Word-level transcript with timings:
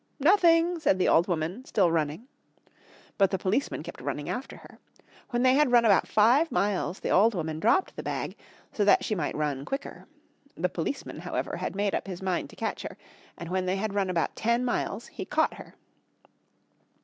"Nothing," 0.19 0.79
said 0.79 0.97
the 0.97 1.07
old 1.07 1.27
woman, 1.27 1.63
still 1.63 1.91
running. 1.91 2.27
But 3.19 3.29
the 3.29 3.37
policeman 3.37 3.83
kept 3.83 4.01
running 4.01 4.29
after 4.29 4.57
her. 4.57 4.79
When 5.29 5.43
they 5.43 5.53
had 5.53 5.71
run 5.71 5.85
about 5.85 6.07
five 6.07 6.51
miles 6.51 6.99
the 7.01 7.11
old 7.11 7.35
woman 7.35 7.59
dropped 7.59 7.95
the 7.95 8.01
bag, 8.01 8.35
so 8.73 8.83
that 8.83 9.03
she 9.05 9.13
might 9.13 9.35
run 9.35 9.63
quicker. 9.63 10.07
The 10.57 10.69
policeman, 10.69 11.19
however, 11.19 11.57
had 11.57 11.75
made 11.75 11.93
up 11.93 12.07
his 12.07 12.23
mind 12.23 12.49
to 12.49 12.55
catch 12.55 12.81
her, 12.81 12.97
and 13.37 13.49
when 13.51 13.67
they 13.67 13.75
had 13.75 13.93
run 13.93 14.09
about 14.09 14.35
ten 14.35 14.65
miles 14.65 15.05
he 15.05 15.23
caught 15.23 15.53
her. 15.53 15.75